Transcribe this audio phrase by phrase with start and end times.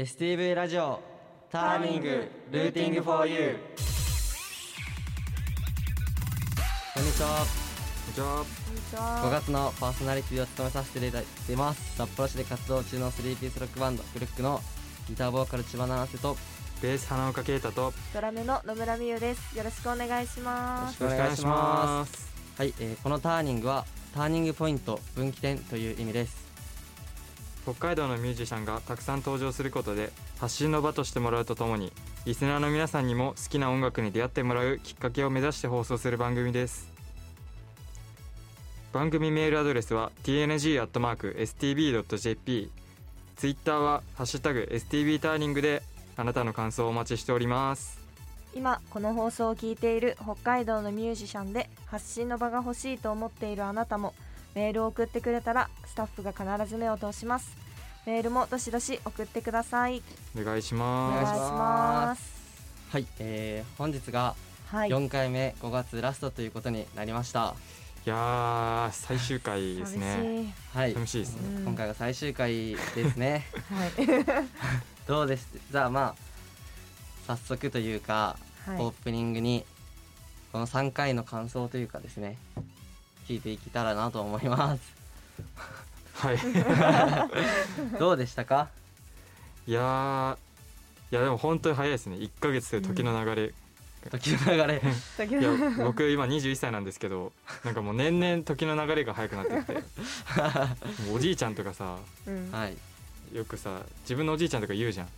[0.00, 0.98] STV ラジオ
[1.52, 2.08] ターニング
[2.50, 3.58] ルーティング for you
[6.94, 7.44] こんにちは
[8.06, 9.30] こんにち5は。
[9.30, 14.62] 月のパーソナリティを務めさせていただいています札幌市で活動中の3ピースロックバンドグルックの
[15.06, 16.36] ギターボーカル千葉七瀬とよ
[16.80, 19.54] ベース花岡啓太とよドラムの野村美優です。
[19.54, 20.94] よろしくお願いしろます。
[20.94, 26.49] しくお願いしますはい、えーこのターニングはターニングポイント分岐点という意味です
[27.64, 31.92] 北海道のミュージシャンがたくさん登場することで発信の場としてもらうとともに
[32.24, 36.90] リスナーの皆さんにも好きな音楽に出会ってもらうきっかけを目指して放送する番組です。
[38.92, 40.90] 番組メールアドレスは tng.stb.jp
[43.36, 45.82] ツイッターは「ハッシュタグ #stb ターニング」で
[46.16, 48.00] あなたの感想をお待ちしております。
[48.52, 54.12] 今この放送を聞いている北海道のミュージシャンで発信の場が欲しいと思っているあなたも
[54.54, 57.56] メールを送ってくれたらスタッフが必ず目を通します。
[58.06, 60.02] メールもどしどし送ってください。
[60.38, 62.40] お願いしおます願いします。
[62.90, 64.34] はい、えー本日が
[64.66, 64.88] はい。
[64.88, 67.54] 4回目5月ラストということになりました
[68.06, 70.54] いやー最終回ですね。
[70.72, 73.92] はい寂しいですねうん今回が最終回ですね はい。
[75.06, 75.46] どうです？
[75.70, 76.30] じゃあまあ
[77.26, 78.36] 早速というか、
[78.66, 78.94] はいオー。
[79.02, 79.64] プニングに
[80.52, 82.38] この3回の感想というかですね
[83.30, 84.92] 聞いていけたらなと思います。
[86.14, 86.38] はい。
[87.98, 88.68] どうでしたか？
[89.68, 90.36] いやー
[91.12, 92.16] いやでも本当に早いですね。
[92.16, 93.54] 1ヶ月で時の流れ、
[94.10, 94.82] 時の流れ。
[95.16, 95.50] 時いや
[95.84, 97.32] 僕今21歳なんですけど
[97.64, 99.82] なんかもう年々時の流れが速くなってきて。
[101.14, 102.50] おじいちゃんとかさうん。
[102.50, 102.76] はい。
[103.36, 105.08] よくさ自分のおじいちゃんとか言うじゃん。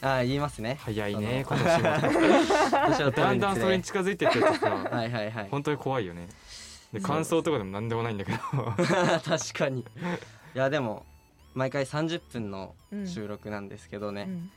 [0.00, 0.78] あー言いますね。
[0.80, 5.48] 早いねそ今年も年を取だんだんそれに近づいてってってさはいはいはい。
[5.50, 6.26] 本当に怖いよね
[6.92, 8.38] で感想とかでも何でもないんだけど
[9.24, 9.84] 確かにい
[10.54, 11.06] やでも
[11.54, 14.50] 毎回30分のうん収録なんですけどね、うん。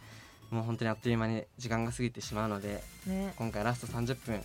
[0.58, 3.34] もう本当にあっという間に時間が過ぎてしまうのでね。
[3.38, 4.42] 今回ラスト30分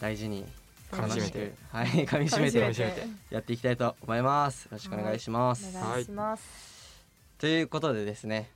[0.00, 0.46] 大事に
[0.90, 7.06] 噛み締めて楽しくはい噛み締めて噛み締めてやっていきたいと思いますよろしくお願いします、お願いします。
[7.38, 8.50] ということでですね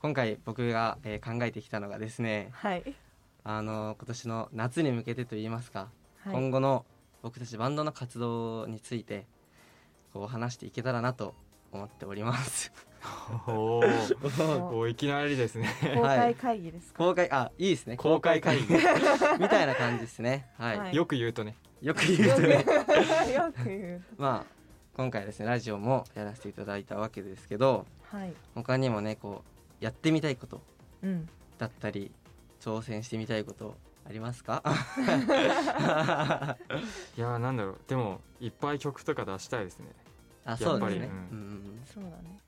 [0.00, 2.94] 今回僕が、えー考えてきたのがですねはい。
[3.44, 5.88] あの今年の夏に向けてといいますか、
[6.24, 6.34] はい。
[6.34, 6.84] 今後の
[7.22, 9.26] 僕たちバンドの活動について
[10.12, 11.34] こう話していけたらなと
[11.72, 12.72] 思っております。
[13.46, 14.16] おー。
[14.74, 15.68] おーいきなりですね。
[15.94, 17.04] 公開会議ですか？
[17.04, 17.96] 公開あいいですね。
[17.96, 18.62] 公開会議。
[19.38, 20.48] みたいな感じですね。
[20.56, 20.96] はい、はい。
[20.96, 21.56] よく言うとね。
[21.80, 22.54] よく言うとね。
[23.34, 24.02] よく 言う。
[24.18, 24.52] まあ
[24.96, 28.32] 今回ですねラジオもやらせていただいたわけですけどはい。
[28.54, 29.44] 他にもねこ
[29.80, 30.60] うやってみたいこと
[31.02, 31.28] うん。
[31.58, 32.10] だったり
[32.60, 33.76] 挑戦してみたいこと
[34.08, 34.62] ありますか？
[34.64, 34.68] い
[37.20, 37.78] やーなんだろう。
[37.86, 39.86] でもいっぱい曲とか出したいですね。
[40.46, 41.82] あそうですね、やっぱりうんうんうん。
[41.92, 42.38] そうだね。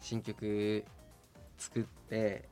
[0.00, 0.84] 新曲
[1.56, 2.48] 作って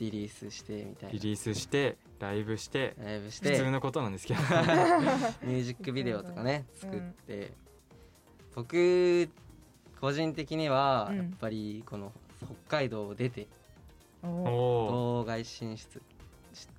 [0.00, 1.12] リリースしてみたいな。
[1.12, 3.50] リリースしてライブしてライブして。
[3.50, 4.40] 普通のことなんですけど。
[4.42, 6.88] ミュージックビデオとかねうん。
[6.90, 7.52] 作って、
[8.56, 9.30] 僕
[10.00, 11.16] 個人的にはうん。
[11.16, 12.12] やっぱりこの
[12.44, 13.46] 北海道を出て
[14.24, 14.30] おお。
[14.30, 16.02] おお道外進出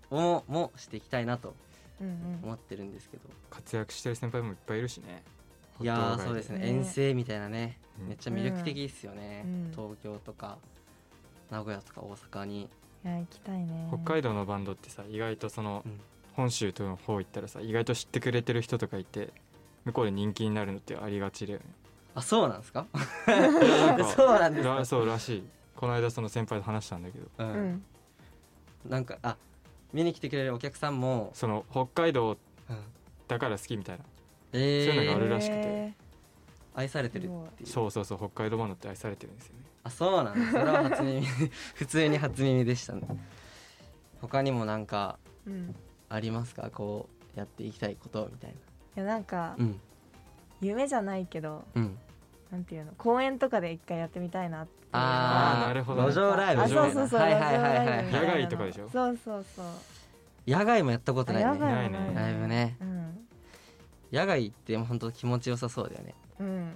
[0.09, 1.53] しをもしていきたいなと
[2.01, 2.39] うんうん。
[2.43, 3.23] 思ってるんですけど。
[3.49, 5.23] 活躍してる先輩もいっぱいいるしね。
[5.81, 6.59] いやそうですね。
[6.59, 6.67] ね。
[6.69, 8.07] 遠征みたいなね、うん。
[8.09, 9.71] めっちゃ魅力的ですよね、うん。
[9.71, 10.57] 東京とか
[11.49, 12.67] 名古屋とか大阪に、い
[13.07, 13.87] や行きたいね。
[13.89, 15.99] 北海道のバンドってさ意外とそのうん。
[16.33, 19.33] 本州との方行ったらさ意外と知ってくれてる人とかいて
[19.83, 21.65] 向こうで人気になるのってありがちだよね。
[22.15, 22.85] あそうなんですか？
[24.15, 24.75] そうなんですか？
[24.75, 25.43] らそうらしい。
[25.75, 27.25] この間その先輩と話したんだけど。
[27.39, 27.83] ううんん。
[28.87, 29.35] なんかあ
[29.93, 32.37] 見に来てくれるお客さんも、その北海道
[32.69, 32.77] うん。
[33.27, 34.03] だから好きみたいな。
[34.53, 35.61] えそういうのがあー、るらしくて。
[35.67, 35.93] へ
[36.75, 37.27] 愛されてるっ
[37.57, 37.69] ていう。
[37.69, 39.59] そうそうそう北海道バンドって愛されてるんですよね。
[39.83, 41.25] あそうなんですそれは初耳。
[41.75, 43.01] 普通に初耳でしたね。
[44.21, 45.75] 他にもなんかーうん。
[46.09, 46.69] ありますか？
[46.71, 48.53] こうやっていきたいことみたいい
[48.95, 49.79] やなんかなうん。
[50.61, 51.97] 夢じゃないけどうん
[52.51, 56.07] なんていうの公園とかで一回やってみたいなってあーなるほどね。
[56.09, 56.67] 路上ライブ。
[56.67, 58.89] そうそうそうはいはいはいはい野外とかでしょ？
[58.89, 59.65] そうそうそう。
[60.47, 61.49] 野外もやったことないね。
[61.49, 62.09] あ野外もない。
[62.09, 62.77] ねライブね。
[62.81, 63.27] うん。
[64.11, 66.15] 野外って本当気持ちよさそうだよね。
[66.39, 66.73] うん。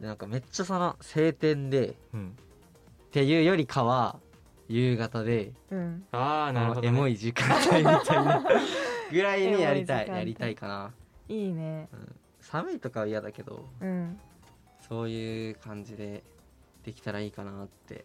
[0.00, 2.36] でなんかめっちゃその晴天でっうん。
[3.12, 4.18] ていうよりかは
[4.68, 6.04] 夕方でうん。
[6.10, 8.42] ああなるほど、ね、エモい時間帯みたいな。
[9.12, 10.90] ぐらいにやりたいやりたいかな、
[11.28, 11.86] いいね。
[11.92, 14.18] うん、寒いとかは嫌だけどうん
[14.88, 16.22] そういう感じで
[16.84, 18.04] できたらいいかなって。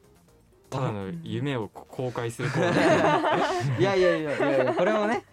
[0.69, 5.24] ただの夢を公開するコーナーいやいやいやいやいやこれもね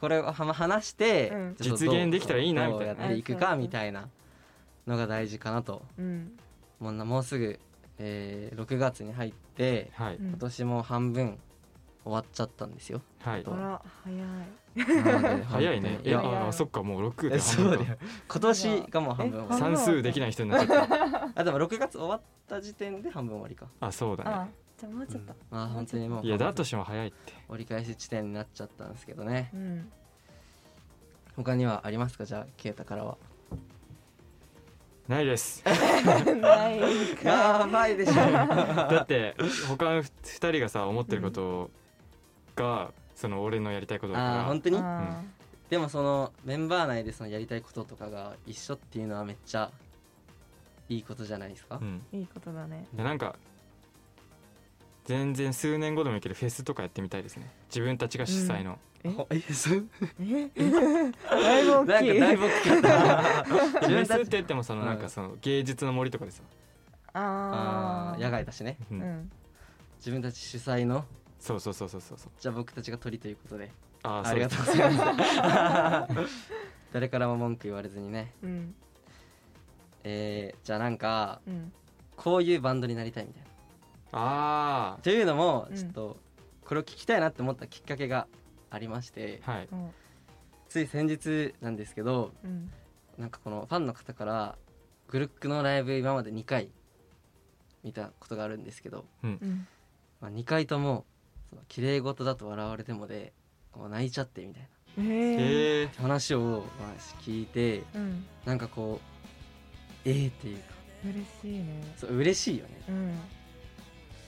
[0.00, 1.56] これをは話して、うん。
[1.58, 3.02] 実現できたらいいなみたいな。
[3.02, 4.08] やっていくかみたいな
[4.86, 5.82] のが大事かなと。
[5.98, 6.32] うん。
[6.78, 7.58] もうなもうすぐ
[7.98, 10.16] えー6月に入ってはい。
[10.16, 10.28] うん。
[10.28, 11.38] 今年も半分
[12.06, 13.02] 終わっちゃったんですよ。
[13.18, 13.42] はい。
[13.44, 15.02] ら早い。
[15.02, 16.00] なので 早いね。
[16.04, 17.98] いやあそっかもう6でえそう半分だよ。
[18.28, 20.98] 今年がもう半分算数できない人になっちゃった。
[21.08, 23.66] たあでも6月終わった時点で半分終わりか。
[23.80, 25.32] あそうだあねじゃあもうちょっと。
[25.50, 27.32] あー本当にもういやだとしても早いって。
[27.48, 29.50] 折り返し地点になっちゃったんですけどね。
[29.52, 29.92] うん。
[31.34, 32.24] 他にはありますか？
[32.24, 33.18] じゃあ啓太からは。
[35.08, 35.62] ないです。
[35.66, 36.80] ない
[37.16, 37.28] か。
[37.28, 38.14] やばいでしょ。
[38.14, 39.34] だって
[39.68, 41.70] 他の2人がさ思ってること
[42.56, 44.40] がその俺のやりたいことだから。
[44.40, 44.78] あー本当に？
[44.78, 45.22] あ
[45.70, 49.70] でもそのメンバー内でそのやりたいこととかが一緒っていうのはめっちゃ
[50.88, 51.78] いいことじゃないですか？
[51.80, 52.02] うん。
[52.12, 52.86] ーいいことだね。
[52.92, 53.34] でなんか
[55.04, 57.50] 全然数年後でもいいけどフェスとかやってみたいですね。
[57.68, 59.86] 自分たちが主催の、えほえそう
[60.20, 60.50] え？
[61.30, 63.44] だいぶなんか大きいだいぶ大きかった。
[63.44, 64.18] フ自分たち。
[64.18, 66.42] ェスって言ってもそのなんうんかその芸術の森とかでさ、
[67.12, 68.14] あー。
[68.14, 68.78] あー野外だしね。
[68.90, 69.02] うん。
[69.02, 69.30] うん。
[69.98, 71.04] 自分たち主催の
[71.38, 72.30] そうそうそうそうそうそう。
[72.38, 73.70] じゃあ僕たちが鳥ということで。
[74.02, 76.52] あーありがとうございます。
[76.92, 78.32] 誰からも文句言われずにね。
[78.42, 78.74] うん。
[80.04, 81.72] えー、じゃあなんかうん。
[82.16, 83.48] こういうバンドになりたいみたいな。
[84.12, 85.76] あというのもうん。
[85.76, 86.16] ちょっと
[86.64, 88.26] これを聞きたいなって思ったきっかけが
[88.70, 89.42] ありまして。
[89.46, 89.68] あはい。
[89.70, 89.90] うん。
[90.68, 92.70] つい先日なんですけどうん。
[93.18, 94.58] なんかこのファンの方から
[95.08, 96.70] グルックのライブ今まで2回
[97.82, 99.66] 見たことがあるんですけど、うん。
[100.20, 101.04] まあ、2回とも
[101.56, 103.32] その綺麗事だと笑われてもで
[103.72, 104.68] こう泣いちゃってみたいな。
[104.98, 105.36] えー。
[105.38, 108.26] へえ話をまあ聞いてうん。
[108.44, 109.00] なんかこ
[110.04, 110.62] うえーっていうか。
[111.04, 111.94] 嬉しいね。
[111.96, 112.82] そう嬉しいよね。
[112.88, 113.20] うん。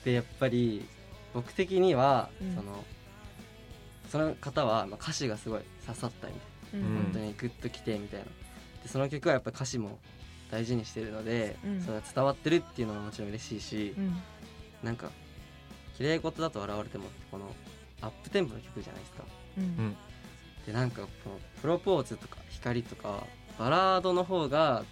[0.05, 0.87] でやっぱり
[1.35, 2.55] 僕的には、うん。
[2.55, 2.85] その
[4.09, 6.35] その方はまあ歌詞がすごい刺さったみ
[6.73, 6.87] たいな。
[6.87, 6.97] うん。
[6.97, 8.27] うん本当にグッときてみたいな。
[8.83, 9.99] でその曲はやっぱ歌詞も
[10.51, 11.83] 大事にしてるので、うん。
[11.83, 14.17] それが伝わってるっていうのももちろん嬉しいし、うん。
[14.83, 15.11] なんか
[15.99, 17.53] 綺麗事だと笑われてもこの
[18.01, 19.25] アップテンポの曲じゃないですか。
[19.59, 19.67] ううん。
[19.67, 19.97] ん
[20.65, 23.25] でなんかこのプロポーズとか光とか
[23.59, 24.85] バラードの方が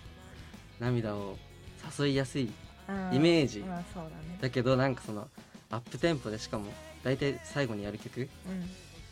[0.80, 1.36] 涙を
[1.98, 2.50] 誘いやすい
[2.88, 3.60] あイメージ。
[3.60, 4.38] まあだね。
[4.40, 5.28] だけどなんかその
[5.70, 6.66] アップテンポでしかも
[7.04, 8.66] 大体最後にやる曲うん。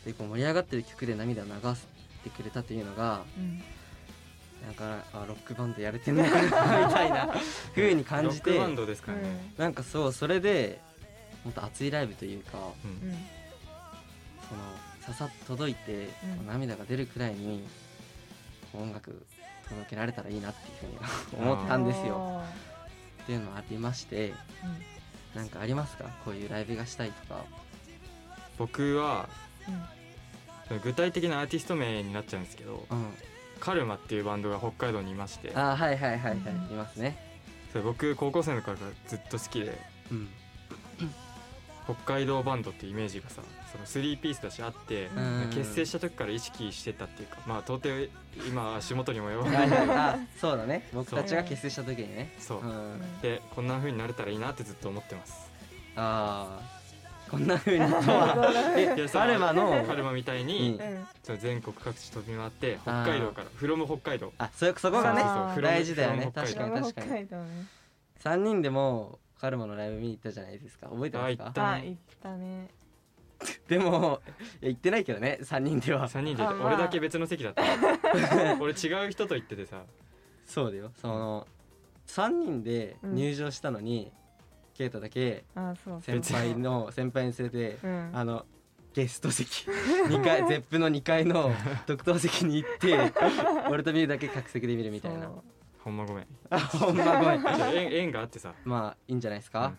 [0.05, 1.87] でこう盛り上がってる曲で涙を流し
[2.25, 3.62] てくれたというのがうん。
[4.67, 7.29] なんかあロックバンドやれてんのかなみたいな
[7.75, 8.50] 風に感じて。
[8.50, 10.81] ロックバンドですからね、なんかそうそれで
[11.44, 13.08] もっと熱いライブというかうん。
[13.11, 13.17] うん
[14.49, 14.61] その
[15.06, 16.08] 刺さっ届いて、
[16.46, 17.67] 涙が出るくらいに
[18.75, 19.25] 音楽
[19.69, 20.99] 届けられたらいいなっていう
[21.32, 22.43] ふうに 思ったんですよ。
[23.23, 24.37] っていうのがありましてうん。
[25.41, 26.05] なんかありますか？
[26.25, 27.44] こういうライブがしたいとか。
[28.58, 29.29] 僕は
[30.70, 30.81] うん。
[30.81, 33.14] 具体的なアーティスト名になっちゃうんですけどうん、
[33.61, 35.52] カルマっていうバンドが北海道にいまして。
[35.55, 37.17] あーはいはいはいはい、うんいますね。
[37.73, 39.79] それ僕高校生の頃からずっと好きで。
[40.11, 40.29] うん
[41.84, 45.50] 北海道バンドっていうイメージがさその3ピースだしあって、うん。
[45.52, 47.88] 結成した時から意識してたっていうかまあ到底
[48.48, 49.70] 今足元にも及ばはい。
[49.70, 49.98] ないはい。
[49.98, 50.88] あそうだね。
[50.92, 52.32] 僕たちが結成した時にね。
[52.38, 52.60] そう。
[52.60, 55.50] う、ん、でこんな風になれたらいいなってずっと思ってます。
[55.96, 56.75] ああ
[57.31, 58.52] こんな風にとは。
[58.76, 59.84] えいやそのカルマの？
[59.86, 60.78] カルマみたいに、
[61.28, 61.38] うん。
[61.38, 64.32] 全国各地飛び回って北海道からフロム北海道。
[64.38, 66.31] あそそこがねそうそうそう大事だよね。
[66.34, 67.10] 確かに北確かに。
[67.10, 67.66] 海道ね。
[68.22, 70.88] 3人でもカルマのライブ見に行ったじゃないですか。
[70.88, 71.44] 覚えてますか？
[71.44, 72.69] あ行ったあ行ったね。
[73.69, 74.20] でも
[74.62, 76.08] いや行ってないけどね3人では。
[76.08, 76.67] 3人でまあ。
[76.67, 77.62] 俺だけ別の席だった。
[78.60, 79.82] 俺違う人と行っててさ。
[80.46, 80.93] そうだよ。
[81.00, 81.46] その
[82.06, 84.12] 3人で入場したのに、
[84.74, 85.44] ケイタだけ
[86.03, 88.10] 先輩の先輩に連れてうん。
[88.12, 88.46] あの
[88.94, 89.69] ゲスト席。
[90.08, 91.50] 2階 ゼップの2階の
[91.86, 92.96] 特等席に行って
[93.69, 95.31] 俺とミュウだけ客席で見るみたいな
[95.84, 96.26] ほんまごめん。
[96.48, 97.41] あほんまごめん。
[97.44, 98.55] じゃあ縁縁があってさ。
[98.64, 99.76] まあいいんじゃないですか、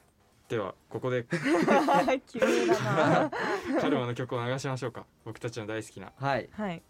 [0.47, 1.25] ではここで。
[2.27, 3.31] 急だな。
[3.81, 5.07] カルマの曲を流しましょうか。
[5.24, 6.13] 僕たちの大好きな。
[6.15, 6.47] はい。
[6.51, 6.83] はい。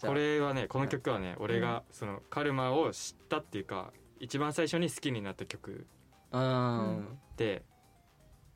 [0.00, 5.86] これはねこの曲はね俺がそのカルマを知ったっていうか一番最初に好きになった曲
[6.32, 7.18] うーん。
[7.36, 7.62] で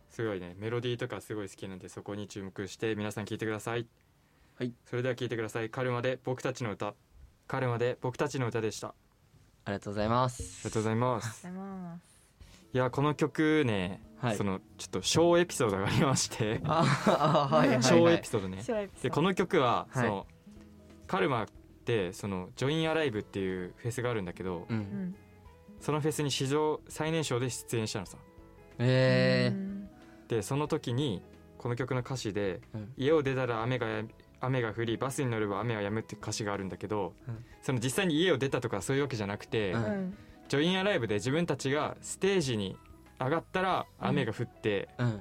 [0.08, 3.86] すごいねメロディーとかすごい好きなんでそこに注目して皆さん聴いてください。
[4.58, 4.72] はい。
[4.86, 5.68] それでは聴いてください。
[5.68, 6.94] カルマで僕たちの歌。
[7.46, 8.94] カルマで僕たちの歌でした
[9.66, 11.46] あありがとうございまりすがとうございます。
[11.46, 12.16] ありがとうございます。
[12.72, 14.36] いやこの曲ね、はい。
[14.36, 16.60] そのちょっと小エピソードがありまして。
[17.82, 18.62] 小エピソードね。
[19.02, 20.06] でこの曲は、はい。
[20.06, 20.26] その
[21.08, 21.46] カルマっ
[21.84, 24.78] てそのジョインアライブっていうフェスがあるんだけど、ううん。
[24.78, 25.16] ん
[25.80, 28.18] そのフェスに史上最年少で出演したのさ。
[28.78, 29.54] えー。
[29.54, 29.88] うん。
[30.28, 31.22] でその時に
[31.58, 34.04] この曲の歌詞でうん「家を出たら雨がや
[34.40, 37.44] 雨が降りバスに乗れば雨は止む」っていう歌詞があるんだけど、うん。
[37.62, 39.84] その実際に家を出たとかそういうわけじゃなくて、うん。
[39.84, 40.16] うん。
[40.48, 42.76] ジョインアライブで自分たちがステージに
[43.18, 45.20] 上がったら雨が降って、うん。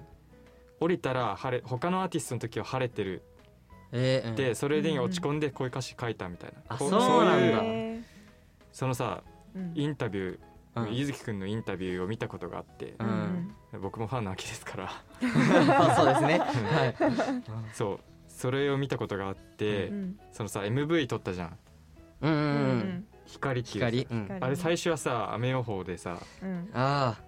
[0.80, 3.24] 降りたら晴れ他のアーティストの時は晴れてる。
[3.92, 4.36] えーうん。
[4.36, 6.92] でそれで落ち込んでこういう歌詞書いたみたいな、そう
[7.26, 8.08] なんだ。
[8.72, 9.72] そのさーうん。
[9.74, 10.94] インタビュー、うん。
[10.96, 13.56] ゆずきくんのインタビューを見たことがあってう、ん。
[13.82, 14.92] 僕もファンなわけですから。
[15.80, 16.40] あそうですね。
[16.40, 16.96] はい。
[17.74, 18.00] そう
[18.36, 21.58] それを見たことがあって、うんそのさ MV 撮ったじゃん。
[22.22, 24.08] うんうん光っていう光。
[24.12, 24.24] うん。
[24.26, 26.70] 光あれ最初はさ雨予報でさ、うん。
[26.74, 27.22] ああ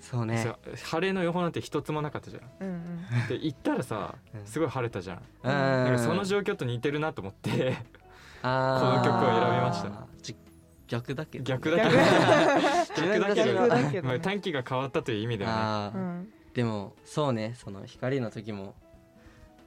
[0.00, 0.36] そうね。
[0.36, 2.42] さ晴れの予報なんて一つもなかったじゃん。
[2.60, 3.28] うんうん。
[3.28, 4.46] で行ったらさうん。
[4.46, 5.22] すごい晴れたじゃん。
[5.42, 5.50] うん。
[5.50, 7.50] なんかその状況と似てるなと思って
[8.42, 10.06] この曲を選びました。
[10.22, 10.36] ち
[10.86, 11.90] 逆だけど 逆だけど。
[13.08, 14.02] 逆だけ逆どだけど。
[14.02, 15.96] ねまあ短期が変わったという意味ではあー。
[15.96, 16.28] うん。
[16.52, 17.54] でもそうね。
[17.56, 18.74] その光の時も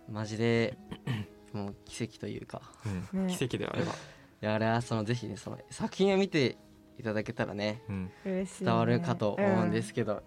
[0.10, 0.78] マジで
[1.54, 2.62] もう奇跡というか。
[2.86, 3.28] ね、うん。
[3.28, 3.36] ね。
[3.36, 3.96] 奇跡ではあれば、い
[4.42, 6.58] やあれはそのぜひねその作品を見て
[7.00, 10.24] いただけたらねうん、伝わるかと思うんですけど、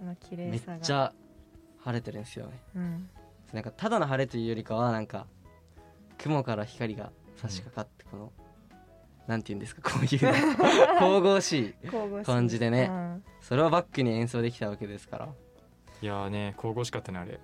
[0.00, 0.16] うん。
[0.50, 1.12] めっちゃ
[1.78, 2.60] 晴れてるんですよね。
[2.76, 3.10] うん。
[3.52, 5.26] なんかただの晴れというよりかはなんか
[6.18, 8.32] 雲から光が差し掛かってこの、
[9.26, 12.24] なんて言うんですかこういう の神々しい。
[12.24, 13.24] 感じでねうん。
[13.40, 15.26] それをバックに演奏できたわけですから。
[15.26, 15.28] い
[16.04, 17.32] いやーね神々しかったねあれ。
[17.32, 17.38] や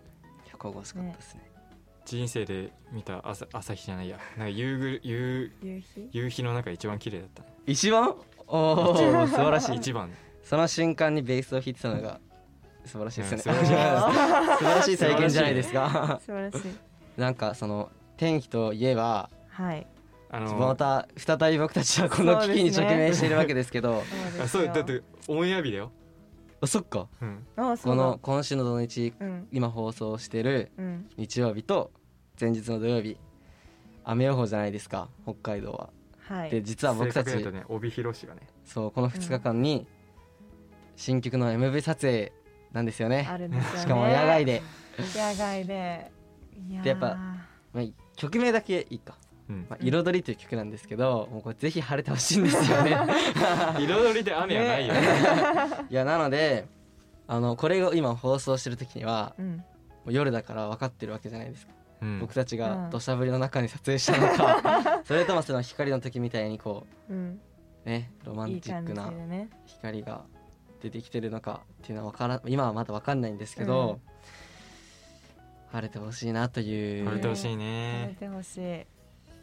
[0.59, 1.54] 神々しかったですね
[2.05, 4.19] 人生で見た朝朝日じゃないや。
[4.37, 6.09] なんか夕ぐ夕夕日？
[6.13, 7.49] 夕日の中で一番綺麗だったね。
[7.67, 8.15] 一番？
[8.47, 8.97] おお
[9.27, 10.11] 素晴らしい一番。
[10.43, 12.21] その瞬間にベースを弾いてたのが
[12.85, 14.07] 素晴らしいですね、うん素晴らしい。
[14.59, 16.21] 素晴らしい体験じゃないですか。
[16.25, 16.61] 素晴らしい。
[17.21, 19.87] なんかその天気といえばはい。
[20.31, 24.03] あのまた再び僕たちはこの危機に直面しているわけですけど。
[24.43, 25.93] あそうだってオンエア日だよ、
[26.65, 27.09] あそっか。
[27.21, 28.03] うん、こあそうだ。
[28.03, 29.49] の今週の土日うん。
[29.53, 31.07] 今放送してるうん。
[31.17, 31.91] 日曜日と
[32.41, 33.17] 前日の土曜日
[34.05, 35.91] 雨予報じゃないですか北海道は。
[36.29, 36.51] はい。
[36.51, 38.43] で実は僕たちね帯広市がね。
[38.65, 39.87] そうこの2日間に
[40.97, 42.33] 新曲の MV 撮影
[42.73, 43.27] なんですよね。
[43.31, 43.81] あるんですよね。
[43.81, 44.63] しかも野外で。
[45.17, 46.11] 野外で。
[46.83, 47.17] でやっぱ
[47.73, 49.17] まあ、曲名だけいいか
[49.49, 49.67] うん。
[49.69, 52.97] まあ、彩りという曲なんですけど、もうこれぜひ晴れてほしいんですよね。
[53.79, 55.01] 彩りで雨はないよ、ね、
[55.91, 56.67] いやなので
[57.27, 59.57] あのこれを今放送してる時にはうん。
[59.57, 59.65] も
[60.11, 61.73] う夜だから分かってるわけじゃないですか、
[62.03, 62.21] うん。
[62.21, 62.61] 僕たちうん。
[62.61, 67.15] が土砂降りの中に撮影したのか、 それともその光の時みたいにこう
[67.85, 69.13] ねロマンチックな
[69.67, 70.25] 光が
[70.83, 74.01] 出てきてるのかっていうのは分から今はまだ分かんないんですけど、
[75.73, 77.05] 晴れてほしいなという。
[77.05, 78.94] 晴れてほしいやめねてほしい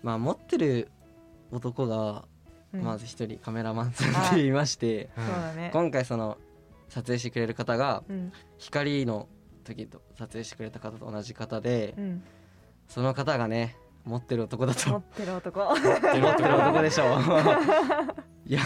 [0.03, 0.89] まあ持ってる
[1.51, 2.25] 男が
[2.73, 2.83] うん。
[2.83, 5.09] まず一人カメラマンさんっていまして、
[5.73, 6.37] 今回その
[6.87, 8.31] 撮影してくれる方がうん。
[8.57, 9.27] 光の
[9.63, 12.23] 時と撮影してくれた方と同じ方で、うん。
[12.87, 14.89] その方がね持ってる男だと。
[14.89, 15.59] 持ってる男。
[15.65, 17.19] 持ってる男でしょう。
[18.47, 18.61] いや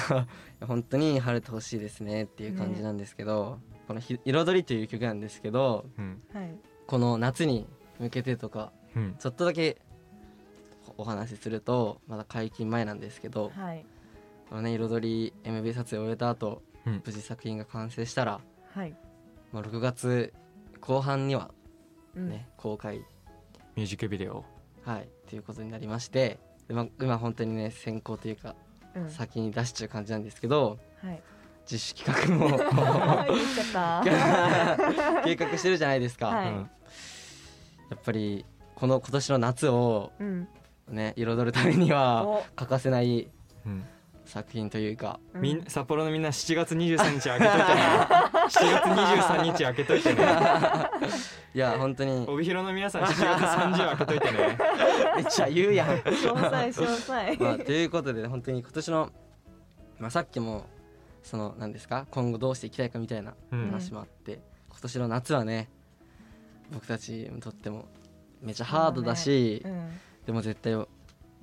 [0.66, 6.22] 本当に晴れてほしいですねっていう感じなんですけど、このひ「彩り」という曲なんですけどうん。
[6.34, 6.56] はい。
[6.88, 7.68] この夏に
[8.00, 9.16] 向けてとかうん。
[9.20, 9.82] ちょっとだけ
[10.98, 13.86] お話しするとまだ解禁前なんですけどはい。
[14.50, 17.02] このね彩り MV 撮影を終えた後、うん。
[17.06, 18.40] 無事作品が完成したら、
[18.74, 18.96] はい。
[19.52, 20.34] まあ、6月
[20.80, 21.52] 後半には
[22.16, 22.30] うん。
[22.30, 23.00] ね、公開。
[23.76, 24.46] ミュージックビデオ。
[24.84, 25.10] はい。
[25.28, 28.56] ということになりましてで、まあ、今本当にね先行というか
[28.96, 29.10] うん。
[29.10, 31.22] 先に出しちゃう感じなんですけどはい。
[31.70, 32.58] 自主企画も。
[35.26, 36.50] 計画してるじゃないですか、はい。
[36.50, 36.70] うん。
[37.90, 40.48] やっぱりこの今年の夏をうん
[40.90, 42.44] ね彩るためにはお。
[42.56, 43.30] 欠かせない
[43.66, 43.84] うん。
[44.26, 45.20] 作品というか。
[45.34, 45.42] うん。
[45.42, 47.82] みん札幌のみんな7月23日開けといてね。
[48.46, 50.24] 7月23日開けといてね。
[51.54, 52.26] いや本当に。
[52.28, 54.58] 帯広の皆さん7月30開けといてね。
[55.16, 55.88] めっちゃ言うやん。
[55.90, 57.44] 詳細詳細。
[57.44, 59.12] まあ、ということで本当に今年の、
[60.00, 60.66] まあ、さっきも
[61.24, 63.68] その何ですか今後どうしていきたいかみたいなうん。
[63.68, 64.40] 話もあって、
[64.70, 65.70] 今年の夏はね
[66.72, 67.86] 僕たちにとっても
[68.42, 69.90] めっちゃハードだし、うん
[70.26, 70.74] でも絶対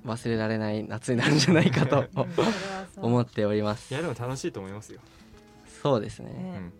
[0.05, 2.05] 忘れられない夏になるんじゃないかと
[2.97, 3.93] 思っております。
[3.93, 4.99] いやでも楽しいと思いますよ、
[5.81, 6.33] そうですね。
[6.33, 6.73] ねうん、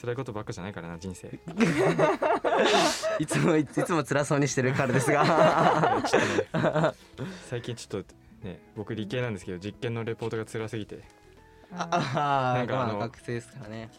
[0.00, 1.28] 辛いことばっかじゃないからな人生。
[3.18, 5.24] いつもいついつも辛そうにしてるからですが。
[5.24, 5.30] ね
[7.50, 11.02] 最近ちょっとね僕理系なんですけど実験のレポートが辛すぎて。
[11.72, 13.90] あああなんかあのまあ学生ですからね。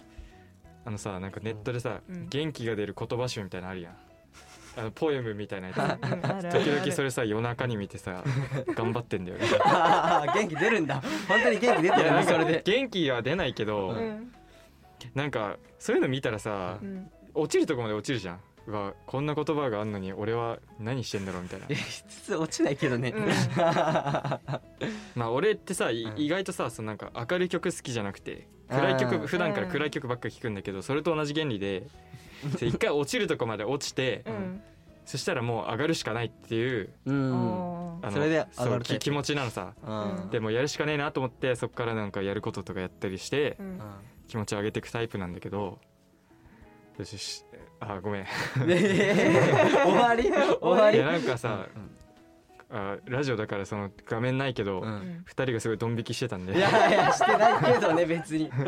[0.84, 2.28] あのさなんかネットでさ、うん。
[2.30, 3.98] 元気が出る言葉集みたいなのあるやん
[4.78, 5.78] あのポエムみたいなやつ。
[6.52, 8.24] 時々それさ夜中に見てさ
[8.76, 9.46] 頑張ってんだよね。
[10.34, 11.02] 元気出るんだ。
[11.28, 12.62] 本当に元気出てるそれで。
[12.66, 14.34] 元気は出ないけど、うん。
[15.14, 17.12] なんかそういうの見たらさう、ん。
[17.34, 18.40] 落ちるとこまで落ちるじゃん。
[18.68, 21.66] うわこんな言葉があんのに俺は何してんだろうみたいな。
[21.68, 23.28] え普通落ちないけどね、うん。
[25.16, 26.20] まあ俺ってさ、いうん。
[26.20, 31.88] 意外とさそのなんか明るい曲好きじゃなくて暗い曲普段から暗い曲ばっかり聴くんだけどそれと同じ原理でで
[32.62, 34.62] 一回落ちるとこまで落ちてうん。
[35.06, 38.00] そしたらもう上がるしかないっていううん。
[38.12, 40.30] それで上がる気持ちなのさうん。
[40.30, 43.80] でもやるしかねえなと思ってそこからなんかやることとかやったりしてうん。
[44.28, 45.80] 気持ちを上げていくタイプなんだけど
[46.98, 47.46] よしよし
[47.80, 48.26] あごめん。
[48.56, 50.32] 終わり
[50.62, 50.98] 終わり。
[50.98, 51.66] いやなんかさ
[52.74, 55.22] あラジオだからその画面ないけど、ううんん。
[55.26, 56.54] 二人がすごいドン引きしてたんで。
[56.56, 58.50] いやいやしてないけどね別に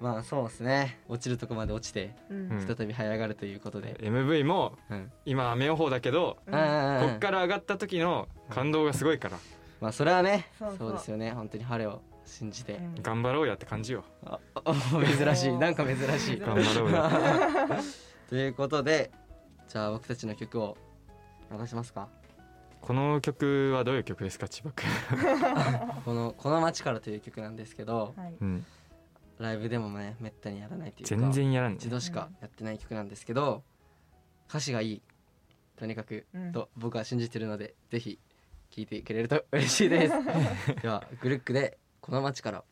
[0.00, 1.00] まあそうですね。
[1.08, 5.10] 落ちるとこまで落ちて再び這い上がるということで、MV もうん。
[5.24, 6.54] 今雨予報だけどうん。
[6.54, 9.38] あこっから上がった時の感動がすごいから。
[9.80, 10.92] まあそれはねそうそう。
[10.92, 11.32] ですよね。
[11.32, 13.02] 本当に晴れを信じて、うん。
[13.02, 14.04] 頑張ろうやって感じよ。
[14.24, 15.52] ああ珍しい。
[15.56, 16.38] なんか珍しい。
[16.40, 17.02] 頑張ろうよ。
[18.30, 19.10] ということで
[19.68, 20.76] じゃあ僕たちの曲を
[21.50, 22.08] 流しますか。
[22.80, 24.86] この曲はどういう曲ですか千葉君、
[26.04, 28.34] この「この街から」という曲なんですけどはい。
[28.40, 28.64] うん、
[29.38, 33.62] ライブでもねめったにやらないというか全然やらん一度しかやってない曲なんですけど
[34.48, 35.02] 歌詞がいい
[35.76, 36.52] とにかくうん。
[36.52, 38.18] と僕は信じてるのでぜひ
[38.70, 40.14] 聴いてくれると嬉しいです。
[40.82, 42.64] ではグルックで「この街から」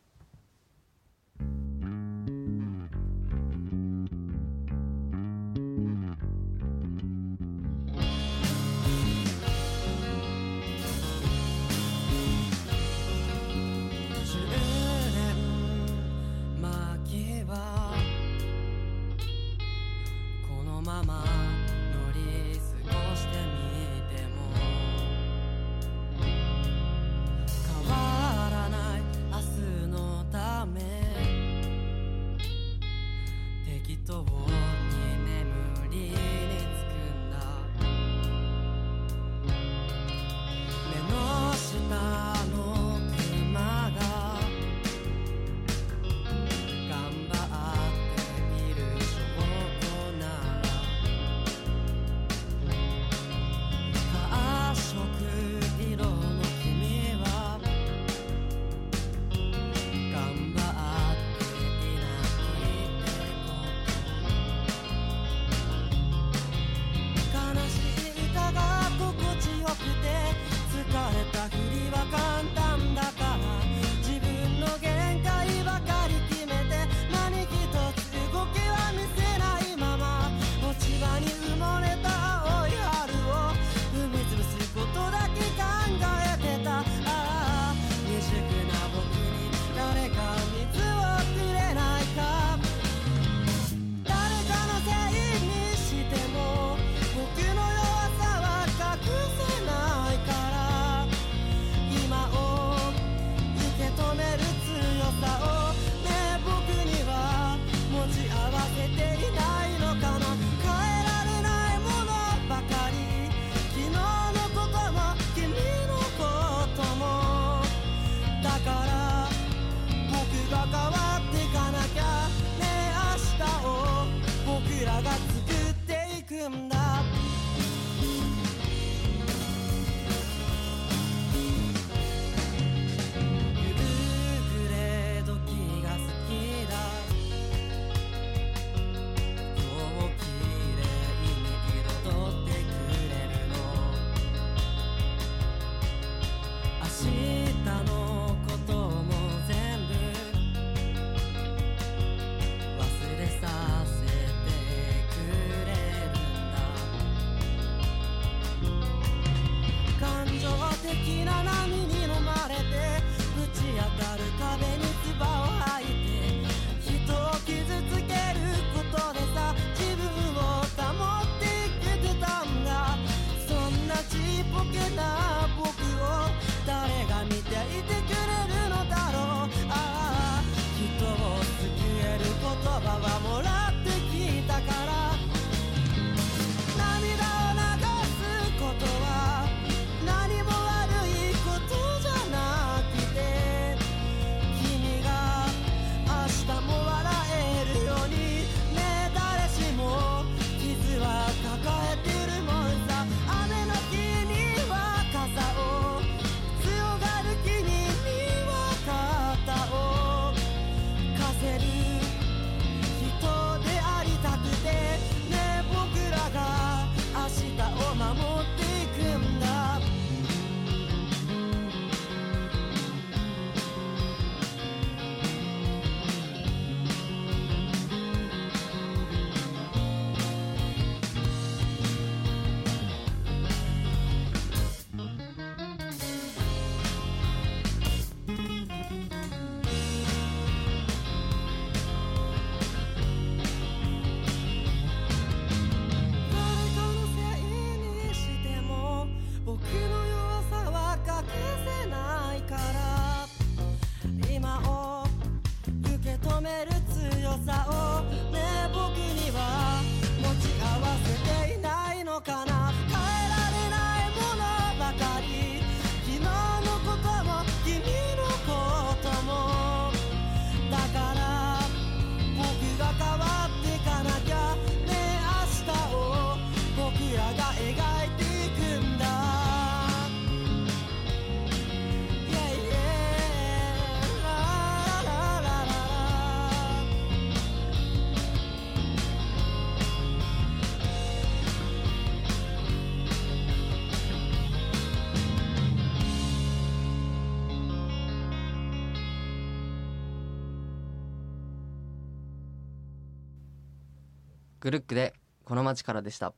[304.66, 306.34] グルックでこの街からでした。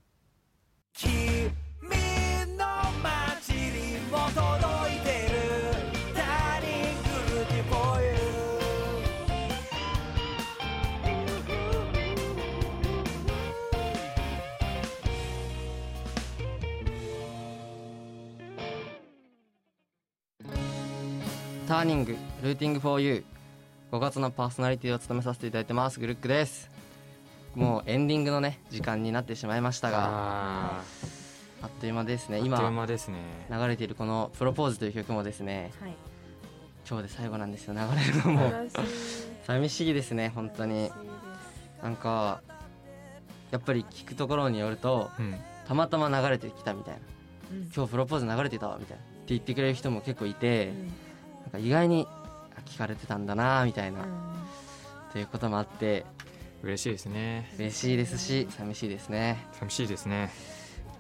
[0.92, 1.50] 君
[2.58, 2.66] の
[3.02, 5.38] 街にも届いてる。
[6.14, 8.12] ターニングルーティン for you
[21.66, 23.24] ターニングルーティング for you
[23.90, 25.98] 5月のパーソナリティを務めさせていただいてます。
[25.98, 26.70] グルックです
[27.58, 30.82] もうエンディングのね時間になってしまいましたがあ
[31.60, 32.38] あっという間ですね。
[32.38, 33.18] ーあっという今間ですね。
[33.50, 35.94] 流れているこの「プロポーズ」という曲もですねはい。
[36.88, 37.74] 今日で最後なんですよ。
[37.74, 38.52] 流れるのも
[39.44, 40.92] 寂しいですね本当に。
[41.82, 42.42] なんか
[43.50, 45.34] やっぱり聞くところによるとうん。
[45.66, 47.00] たまたま流れてきたみたいな。
[47.50, 47.70] うん。
[47.74, 49.02] 今日プロポーズ流れてたわみたいな。
[49.02, 50.86] って言ってくれる人も結構いてうん。
[50.86, 52.06] なんか意外に
[52.56, 54.08] あ聞かれてたんだなみたいな、うん。
[55.12, 56.06] ということもあって
[56.62, 57.50] 嬉しいですね。
[57.58, 59.38] 嬉しいですし寂しいですね。
[59.52, 60.30] 寂しいですね。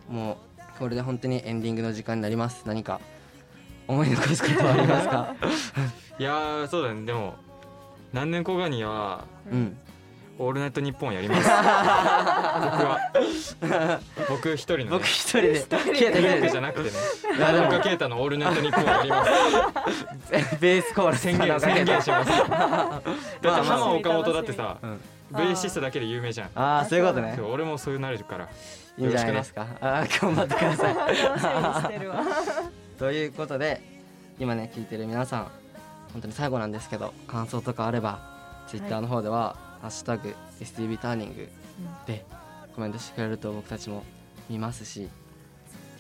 [0.08, 0.36] もう
[0.78, 2.62] これで本当にエンディングの時間になります。
[2.66, 3.00] 何か
[3.88, 5.34] 思い残すことはありますか？
[6.18, 7.04] いやーそうだね。
[7.04, 7.34] でも
[8.12, 9.76] 何年後かにはうん
[10.38, 11.42] 「オールナイトニッポン」やります。
[11.42, 13.00] 僕は。
[14.28, 15.66] 僕一人の、ね、僕一人で。
[15.68, 16.96] 消えてくグループじゃなくてね。
[17.36, 19.30] いやでも中啓太の「オールナイトニッポン」やります。
[20.60, 22.30] ベースコーラス宣言宣言します。
[22.30, 22.50] だって
[23.48, 26.50] まあ浜岡本だってさうんベーシストだけで有名じゃん。
[26.54, 27.38] ああそういうことね。
[27.40, 28.48] 俺もそうなれるから。
[28.96, 29.66] いいんじゃないですか？
[29.80, 30.94] ああ頑張ってください。
[30.94, 31.38] 楽しみに
[31.74, 32.24] してるわ。
[32.98, 33.80] ということで
[34.38, 35.48] 今ね聞いてる皆さん
[36.12, 38.18] 本当に最後なんですけど感想とかあれば
[38.66, 41.48] ツイッターの方では「ハッシュタグ #STB ターニング」
[42.06, 42.24] で
[42.74, 44.02] コメントしてくれると僕たちも
[44.50, 45.08] 見ますし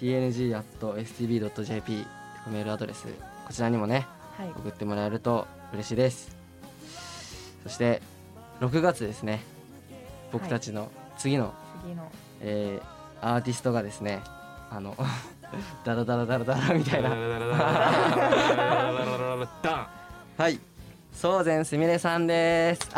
[0.00, 2.06] tng.stb.jp
[2.48, 3.06] メールアドレス
[3.46, 4.48] こちらにもねはい。
[4.50, 6.36] 送ってもらえると嬉しいです。
[7.64, 8.00] そして
[8.60, 9.42] 6月ですね。
[10.32, 12.10] 僕たちの次の、次の。
[12.40, 14.22] えーアーティストがですね
[14.70, 14.96] あの
[15.84, 17.08] ダラダラダラダラみたいな。
[19.62, 19.88] ダ
[20.36, 20.60] はい、
[21.12, 22.88] 宗善すみれさんです。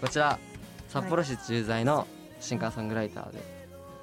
[0.00, 0.38] こちら
[0.88, 2.06] 札幌市駐在の
[2.40, 3.38] シンガーソングライターで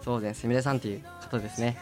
[0.09, 1.77] 宗善すみれさんという方ですね。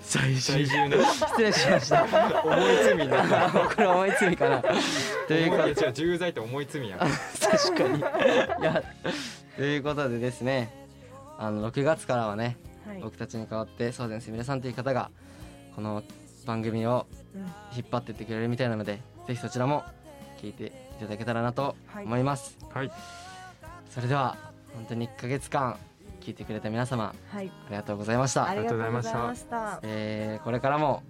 [0.00, 2.04] 最ン最重な失礼しました。
[2.44, 4.62] 重い罪になったこれ思いつみかな。
[5.26, 7.98] ということいや違う重罪って重い罪やん確かに。
[7.98, 8.02] い
[8.64, 8.84] や
[9.56, 10.72] ということでですね、
[11.38, 15.10] あの6月からはね、はい僕たちに代わって宗善すみれさんという方が
[15.74, 16.04] この
[16.46, 17.40] 番組をうん
[17.76, 19.82] 引っ張ってってくれるみたいなので、ぜひそちらも
[20.40, 22.56] 聞いていただけたらなと思います。
[22.72, 22.92] はい
[23.90, 24.36] それでは
[24.72, 25.76] 本当に1ヶ月間
[26.30, 27.50] 聞いてくれた皆様はい。
[27.66, 28.46] ありがとうございました。
[28.48, 29.02] ありがとうございま
[29.34, 29.80] した。
[29.82, 31.02] えーこれからも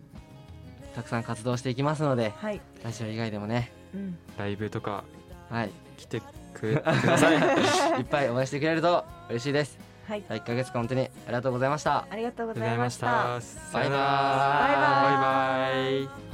[0.94, 2.60] たくさん活動していきますのではい。
[2.82, 3.70] ラジオ以外でもね。
[3.94, 4.18] うん。
[4.38, 5.04] ライブとか
[5.50, 5.70] はい。
[5.98, 6.22] 来て
[6.54, 7.36] くれください。
[8.00, 9.78] いっぱい応援してくれると嬉しいです。
[10.08, 10.22] はい。
[10.22, 12.06] 1ヶ月間本当にありがとうございました。
[12.10, 13.06] ありがとうございましした。
[13.06, 13.82] バイバーイ。
[13.82, 16.02] バイバーイ。
[16.02, 16.29] バイバーイ